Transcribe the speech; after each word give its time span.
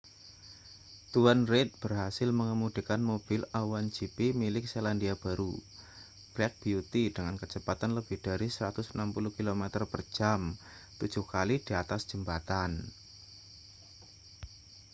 tuan 1.13 1.39
reid 1.51 1.69
berhasil 1.83 2.25
mengemudikan 2.39 3.01
mobil 3.09 3.41
a1 3.59 3.85
gp 3.97 4.17
milik 4.41 4.65
selandia 4.73 5.13
baru 5.25 5.53
black 6.33 6.53
beauty 6.63 7.03
dengan 7.15 7.35
kecepatan 7.41 7.91
lebih 7.97 8.17
dari 8.27 8.47
160 8.49 8.97
km/jam 9.37 10.41
tujuh 10.99 11.25
kali 11.33 11.55
di 11.65 11.73
atas 11.83 12.01
jembatan 12.11 12.71